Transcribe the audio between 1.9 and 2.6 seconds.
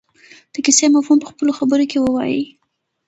کې ووايي.